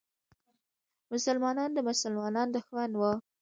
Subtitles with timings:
[1.11, 3.01] مسلمان د مسلمان دښمن و.